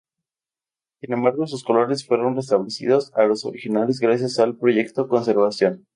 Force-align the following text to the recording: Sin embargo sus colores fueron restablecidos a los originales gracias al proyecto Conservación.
Sin 0.99 1.13
embargo 1.13 1.45
sus 1.45 1.63
colores 1.63 2.03
fueron 2.07 2.35
restablecidos 2.35 3.13
a 3.13 3.25
los 3.25 3.45
originales 3.45 3.99
gracias 3.99 4.39
al 4.39 4.57
proyecto 4.57 5.07
Conservación. 5.07 5.85